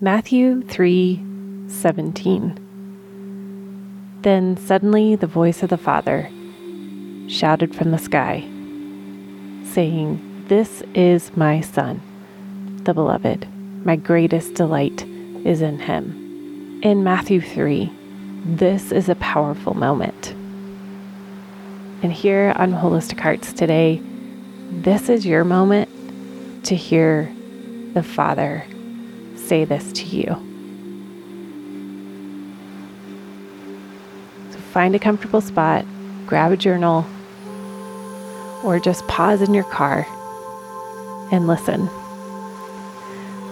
Matthew 0.00 0.62
3 0.62 1.24
17. 1.66 4.20
Then 4.22 4.56
suddenly 4.56 5.16
the 5.16 5.26
voice 5.26 5.64
of 5.64 5.70
the 5.70 5.76
Father 5.76 6.30
shouted 7.26 7.74
from 7.74 7.90
the 7.90 7.98
sky, 7.98 8.42
saying, 9.64 10.44
This 10.46 10.84
is 10.94 11.36
my 11.36 11.60
Son, 11.62 12.00
the 12.84 12.94
Beloved. 12.94 13.48
My 13.84 13.96
greatest 13.96 14.54
delight 14.54 15.02
is 15.44 15.62
in 15.62 15.80
him. 15.80 16.80
In 16.84 17.02
Matthew 17.02 17.40
3, 17.40 17.90
this 18.44 18.92
is 18.92 19.08
a 19.08 19.16
powerful 19.16 19.74
moment. 19.74 20.28
And 22.04 22.12
here 22.12 22.52
on 22.54 22.72
Wholistic 22.72 23.18
Hearts 23.18 23.52
today, 23.52 24.00
this 24.70 25.08
is 25.08 25.26
your 25.26 25.42
moment 25.42 25.88
to 26.66 26.76
hear 26.76 27.34
the 27.94 28.04
Father 28.04 28.64
say 29.48 29.64
this 29.64 29.92
to 29.92 30.04
you. 30.04 30.26
So 34.50 34.58
find 34.72 34.94
a 34.94 34.98
comfortable 34.98 35.40
spot, 35.40 35.86
grab 36.26 36.52
a 36.52 36.56
journal, 36.56 37.06
or 38.62 38.78
just 38.78 39.08
pause 39.08 39.40
in 39.40 39.54
your 39.54 39.64
car 39.64 40.06
and 41.32 41.46
listen. 41.46 41.88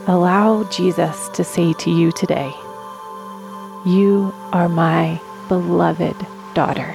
Allow 0.06 0.64
Jesus 0.64 1.30
to 1.30 1.42
say 1.42 1.73
to 1.73 1.90
you 1.90 2.12
today, 2.12 2.52
You 3.87 4.34
are 4.52 4.68
my 4.68 5.18
beloved 5.48 6.15
daughter, 6.54 6.95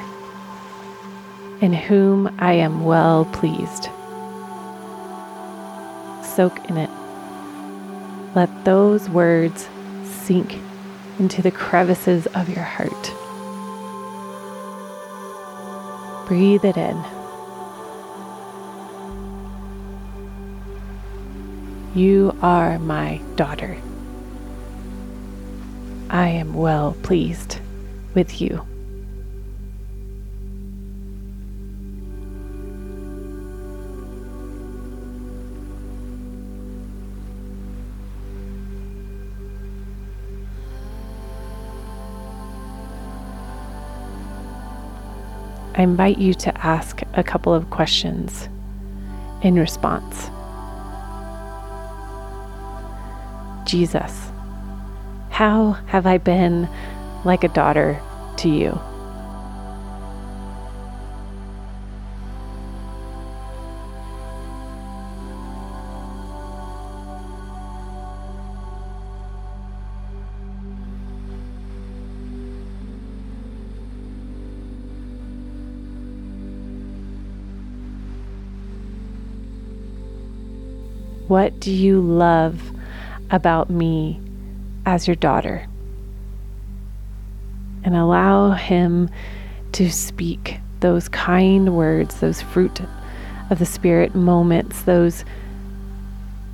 in 1.60 1.74
whom 1.74 2.34
I 2.38 2.54
am 2.54 2.86
well 2.86 3.26
pleased. 3.26 3.90
Soak 6.24 6.70
in 6.70 6.78
it. 6.78 7.01
Let 8.34 8.64
those 8.64 9.10
words 9.10 9.68
sink 10.06 10.58
into 11.20 11.42
the 11.42 11.52
crevices 11.52 12.28
of 12.28 12.48
your 12.48 12.64
heart. 12.64 13.14
Breathe 16.28 16.64
it 16.64 16.78
in. 16.78 17.04
You 21.94 22.34
are 22.42 22.80
my 22.80 23.20
daughter. 23.36 23.78
I 26.10 26.30
am 26.30 26.54
well 26.54 26.96
pleased 27.04 27.60
with 28.14 28.40
you. 28.40 28.66
I 45.82 45.84
invite 45.84 46.20
you 46.20 46.36
to 46.36 46.56
ask 46.64 47.02
a 47.16 47.24
couple 47.24 47.56
of 47.56 47.72
questions 47.72 48.48
in 49.42 49.56
response. 49.56 50.30
Jesus, 53.68 54.30
how 55.32 55.72
have 55.88 56.06
I 56.06 56.20
been 56.20 56.70
like 57.26 57.44
a 57.44 57.48
daughter 57.48 58.00
to 58.38 58.48
you? 58.48 58.80
What 81.32 81.62
do 81.62 81.72
you 81.72 82.02
love 82.02 82.60
about 83.30 83.70
me 83.70 84.20
as 84.86 85.08
your 85.08 85.16
daughter? 85.16 85.66
And 87.86 87.96
allow 87.96 88.52
Him 88.52 89.10
to 89.72 89.90
speak 89.90 90.60
those 90.82 91.08
kind 91.08 91.74
words, 91.74 92.20
those 92.20 92.42
fruit 92.42 92.82
of 93.50 93.60
the 93.60 93.66
Spirit 93.66 94.14
moments, 94.14 94.82
those, 94.82 95.24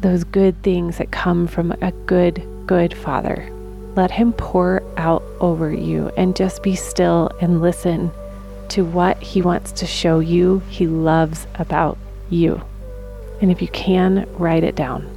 those 0.01 0.23
good 0.23 0.61
things 0.61 0.99
that 0.99 1.09
come 1.09 1.47
from 1.47 1.71
a 1.81 1.91
good, 2.05 2.47
good 2.67 2.93
Father. 2.93 3.51
Let 3.95 4.11
Him 4.11 4.31
pour 4.31 4.83
out 4.95 5.23
over 5.39 5.73
you 5.73 6.11
and 6.15 6.35
just 6.35 6.61
be 6.61 6.75
still 6.75 7.31
and 7.41 7.63
listen 7.63 8.11
to 8.69 8.85
what 8.85 9.17
He 9.23 9.41
wants 9.41 9.71
to 9.71 9.87
show 9.87 10.19
you 10.19 10.59
He 10.69 10.85
loves 10.85 11.47
about 11.55 11.97
you. 12.29 12.61
And 13.41 13.51
if 13.51 13.61
you 13.61 13.67
can, 13.67 14.27
write 14.33 14.63
it 14.63 14.75
down. 14.75 15.16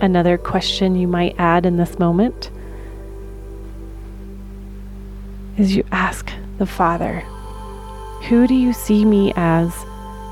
Another 0.00 0.38
question 0.38 0.94
you 0.94 1.08
might 1.08 1.34
add 1.38 1.66
in 1.66 1.76
this 1.76 1.98
moment 1.98 2.52
is 5.56 5.74
you 5.74 5.84
ask 5.90 6.32
the 6.58 6.66
Father, 6.66 7.20
Who 8.28 8.46
do 8.46 8.54
you 8.54 8.72
see 8.72 9.04
me 9.04 9.32
as 9.34 9.74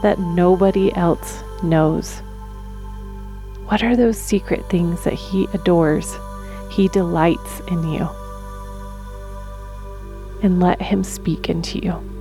that 0.03 0.21
nobody 0.21 0.95
else 0.95 1.43
knows? 1.65 2.19
What 3.67 3.83
are 3.83 3.97
those 3.97 4.17
secret 4.17 4.69
things 4.71 5.03
that 5.03 5.15
He 5.15 5.49
adores? 5.53 6.17
He 6.71 6.87
delights 6.89 7.61
in 7.69 7.91
you. 7.91 8.09
And 10.45 10.61
let 10.61 10.81
Him 10.81 11.03
speak 11.03 11.51
into 11.51 11.81
you. 11.81 12.16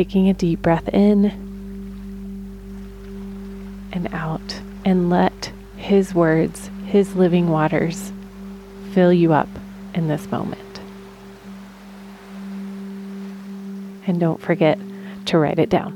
Taking 0.00 0.30
a 0.30 0.32
deep 0.32 0.62
breath 0.62 0.88
in 0.94 1.26
and 3.92 4.08
out 4.14 4.58
and 4.82 5.10
let 5.10 5.52
His 5.76 6.14
words, 6.14 6.70
His 6.86 7.14
living 7.16 7.50
waters, 7.50 8.10
fill 8.92 9.12
you 9.12 9.34
up 9.34 9.50
in 9.92 10.08
this 10.08 10.26
moment. 10.30 10.80
And 14.06 14.18
don't 14.18 14.40
forget 14.40 14.78
to 15.26 15.36
write 15.36 15.58
it 15.58 15.68
down. 15.68 15.92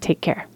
Take 0.00 0.20
care. 0.20 0.46